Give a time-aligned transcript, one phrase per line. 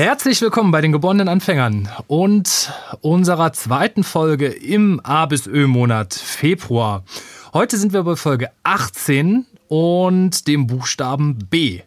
[0.00, 2.72] Herzlich willkommen bei den geborenen Anfängern und
[3.02, 7.04] unserer zweiten Folge im A bis Ö Monat Februar.
[7.52, 11.82] Heute sind wir bei Folge 18 und dem Buchstaben B.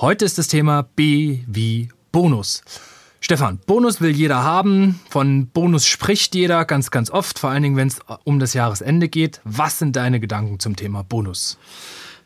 [0.00, 2.64] Heute ist das Thema B wie Bonus.
[3.20, 4.98] Stefan, Bonus will jeder haben.
[5.08, 9.08] Von Bonus spricht jeder ganz, ganz oft, vor allen Dingen, wenn es um das Jahresende
[9.08, 9.40] geht.
[9.44, 11.56] Was sind deine Gedanken zum Thema Bonus?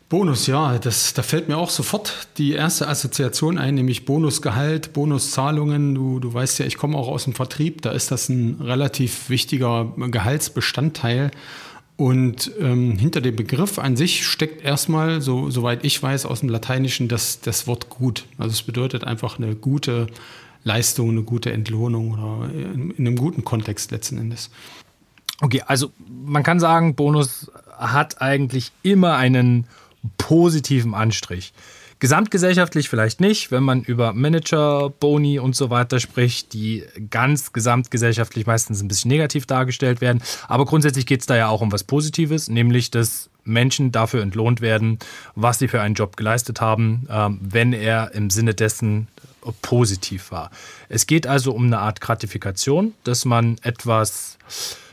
[0.09, 5.93] Bonus, ja, das, da fällt mir auch sofort die erste Assoziation ein, nämlich Bonusgehalt, Bonuszahlungen.
[5.93, 9.29] Du, du weißt ja, ich komme auch aus dem Vertrieb, da ist das ein relativ
[9.29, 11.29] wichtiger Gehaltsbestandteil.
[11.95, 16.49] Und ähm, hinter dem Begriff an sich steckt erstmal, so, soweit ich weiß, aus dem
[16.49, 18.25] Lateinischen das, das Wort gut.
[18.39, 20.07] Also es bedeutet einfach eine gute
[20.63, 24.49] Leistung, eine gute Entlohnung oder in, in einem guten Kontext letzten Endes.
[25.41, 29.67] Okay, also man kann sagen, Bonus hat eigentlich immer einen
[30.17, 31.53] positiven Anstrich.
[31.99, 38.45] Gesamtgesellschaftlich vielleicht nicht, wenn man über Manager, Boni und so weiter spricht, die ganz gesamtgesellschaftlich
[38.45, 40.21] meistens ein bisschen negativ dargestellt werden.
[40.47, 44.61] Aber grundsätzlich geht es da ja auch um was Positives, nämlich dass Menschen dafür entlohnt
[44.61, 44.99] werden,
[45.35, 49.07] was sie für einen Job geleistet haben, ähm, wenn er im Sinne dessen
[49.61, 50.51] positiv war.
[50.87, 54.37] Es geht also um eine Art Gratifikation, dass man etwas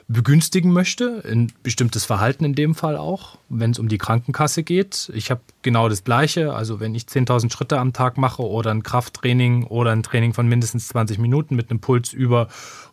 [0.08, 5.10] begünstigen möchte, ein bestimmtes Verhalten in dem Fall auch, wenn es um die Krankenkasse geht.
[5.14, 8.84] Ich habe genau das Gleiche, also wenn ich 10.000 Schritte am Tag mache oder ein
[8.84, 12.46] Krafttraining oder ein Training von mindestens 20 Minuten mit einem Puls über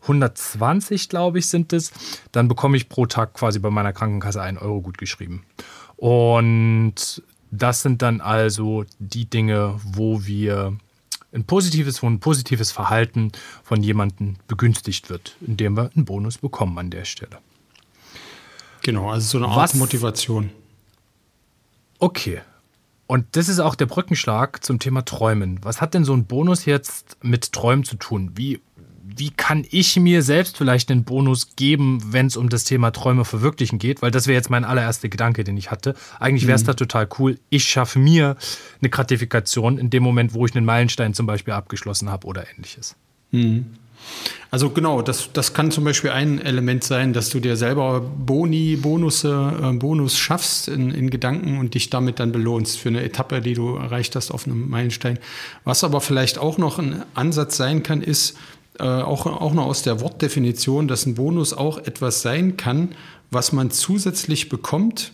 [0.04, 1.92] 120, glaube ich, sind es,
[2.32, 5.44] dann bekomme ich pro Tag quasi bei meiner Krankenkasse einen Euro gut geschrieben.
[5.98, 7.22] Und
[7.52, 10.76] das sind dann also die Dinge, wo wir
[11.34, 13.32] ein positives, ein positives Verhalten
[13.64, 17.40] von jemandem begünstigt wird, indem wir einen Bonus bekommen an der Stelle.
[18.84, 19.74] Genau, also so eine Art Was?
[19.76, 20.52] Motivation.
[22.00, 22.42] Okay.
[23.08, 25.60] Und das ist auch der Brückenschlag zum Thema Träumen.
[25.64, 28.32] Was hat denn so ein Bonus jetzt mit Träumen zu tun?
[28.36, 28.62] Wie
[29.06, 33.26] wie kann ich mir selbst vielleicht einen Bonus geben, wenn es um das Thema Träume
[33.26, 34.02] verwirklichen geht?
[34.02, 35.96] Weil das wäre jetzt mein allererster Gedanke, den ich hatte.
[36.20, 36.68] Eigentlich wäre es mhm.
[36.68, 37.38] da total cool.
[37.50, 38.38] Ich schaffe mir
[38.82, 42.96] eine Gratifikation in dem Moment, wo ich einen Meilenstein zum Beispiel abgeschlossen habe oder ähnliches.
[43.32, 43.66] Mhm.
[44.52, 48.76] Also genau, das, das kann zum Beispiel ein Element sein, dass du dir selber Boni,
[48.76, 53.42] Bonusse, äh, Bonus schaffst in, in Gedanken und dich damit dann belohnst für eine Etappe,
[53.42, 55.20] die du erreicht hast auf einem Meilenstein.
[55.64, 58.38] Was aber vielleicht auch noch ein Ansatz sein kann, ist,
[58.80, 62.96] äh, auch, auch noch aus der Wortdefinition, dass ein Bonus auch etwas sein kann,
[63.32, 65.12] was man zusätzlich bekommt,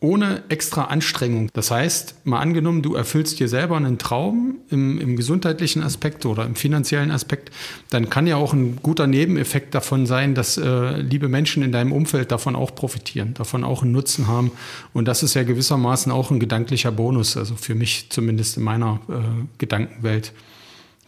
[0.00, 1.50] ohne extra Anstrengung.
[1.54, 6.46] Das heißt, mal angenommen, du erfüllst dir selber einen Traum im, im, gesundheitlichen Aspekt oder
[6.46, 7.50] im finanziellen Aspekt,
[7.90, 11.92] dann kann ja auch ein guter Nebeneffekt davon sein, dass äh, liebe Menschen in deinem
[11.92, 14.52] Umfeld davon auch profitieren, davon auch einen Nutzen haben.
[14.92, 19.00] Und das ist ja gewissermaßen auch ein gedanklicher Bonus, also für mich zumindest in meiner
[19.08, 20.32] äh, Gedankenwelt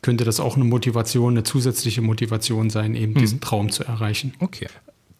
[0.02, 3.20] könnte das auch eine Motivation, eine zusätzliche Motivation sein, eben hm.
[3.20, 4.34] diesen Traum zu erreichen.
[4.40, 4.68] Okay.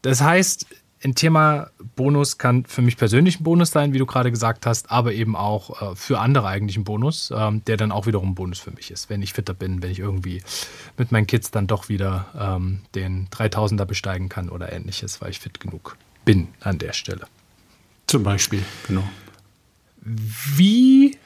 [0.03, 0.67] Das heißt,
[1.03, 4.91] ein Thema Bonus kann für mich persönlich ein Bonus sein, wie du gerade gesagt hast,
[4.91, 8.35] aber eben auch äh, für andere eigentlich ein Bonus, ähm, der dann auch wiederum ein
[8.35, 10.43] Bonus für mich ist, wenn ich fitter bin, wenn ich irgendwie
[10.99, 15.41] mit meinen Kids dann doch wieder ähm, den 3000er besteigen kann oder ähnliches, weil ich
[15.41, 17.27] fit genug bin an der Stelle.
[18.07, 19.09] Zum Beispiel, genau.
[20.03, 21.17] Wie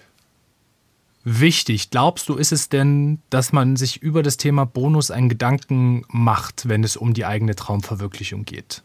[1.24, 6.04] wichtig, glaubst du, ist es denn, dass man sich über das Thema Bonus einen Gedanken
[6.08, 8.82] macht, wenn es um die eigene Traumverwirklichung geht?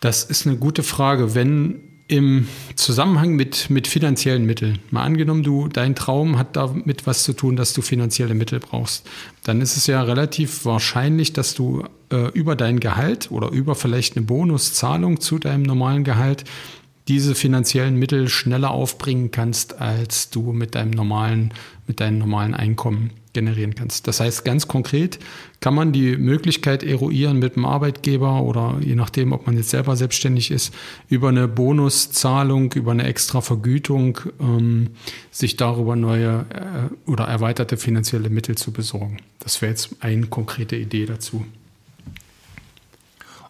[0.00, 1.34] Das ist eine gute Frage.
[1.36, 7.22] Wenn im Zusammenhang mit, mit finanziellen Mitteln, mal angenommen, du, dein Traum hat damit was
[7.22, 9.08] zu tun, dass du finanzielle Mittel brauchst,
[9.44, 14.16] dann ist es ja relativ wahrscheinlich, dass du äh, über dein Gehalt oder über vielleicht
[14.16, 16.44] eine Bonuszahlung zu deinem normalen Gehalt
[17.08, 21.52] diese finanziellen Mittel schneller aufbringen kannst, als du mit deinem normalen,
[21.86, 24.06] mit deinem normalen Einkommen generieren kannst.
[24.06, 25.18] Das heißt, ganz konkret
[25.60, 29.96] kann man die Möglichkeit eruieren mit dem Arbeitgeber oder je nachdem, ob man jetzt selber
[29.96, 30.74] selbstständig ist,
[31.08, 34.90] über eine Bonuszahlung, über eine extra Vergütung, ähm,
[35.30, 39.18] sich darüber neue äh, oder erweiterte finanzielle Mittel zu besorgen.
[39.38, 41.44] Das wäre jetzt eine konkrete Idee dazu.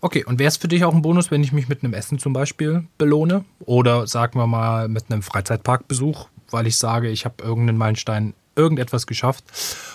[0.05, 2.19] Okay, und wäre es für dich auch ein Bonus, wenn ich mich mit einem Essen
[2.19, 3.45] zum Beispiel belohne?
[3.61, 9.07] Oder sagen wir mal mit einem Freizeitparkbesuch, weil ich sage, ich habe irgendeinen Meilenstein irgendetwas
[9.07, 9.45] geschafft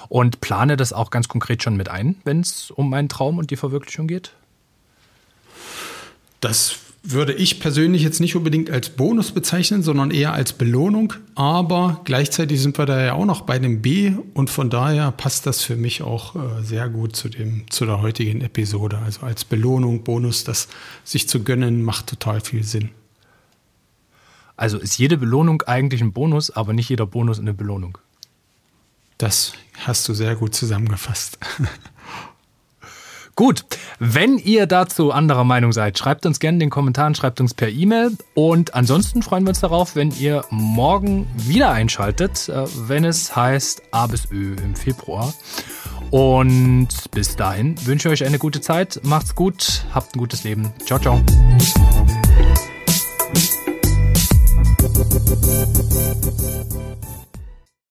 [0.07, 3.51] und plane das auch ganz konkret schon mit ein, wenn es um meinen Traum und
[3.51, 4.31] die Verwirklichung geht?
[6.39, 6.77] Das
[7.11, 11.13] würde ich persönlich jetzt nicht unbedingt als Bonus bezeichnen, sondern eher als Belohnung.
[11.35, 15.45] Aber gleichzeitig sind wir da ja auch noch bei dem B und von daher passt
[15.45, 18.97] das für mich auch äh, sehr gut zu, dem, zu der heutigen Episode.
[18.97, 20.67] Also als Belohnung, Bonus, das
[21.03, 22.89] sich zu gönnen, macht total viel Sinn.
[24.57, 27.97] Also ist jede Belohnung eigentlich ein Bonus, aber nicht jeder Bonus eine Belohnung.
[29.17, 29.53] Das
[29.85, 31.37] hast du sehr gut zusammengefasst.
[33.37, 33.65] Gut,
[33.99, 37.69] wenn ihr dazu anderer Meinung seid, schreibt uns gerne in den Kommentaren, schreibt uns per
[37.69, 38.17] E-Mail.
[38.33, 43.83] Und ansonsten freuen wir uns darauf, wenn ihr morgen wieder einschaltet, äh, wenn es heißt
[43.91, 45.35] A bis Ö im Februar.
[46.09, 49.01] Und bis dahin wünsche ich euch eine gute Zeit.
[49.03, 50.73] Macht's gut, habt ein gutes Leben.
[50.83, 51.21] Ciao, ciao.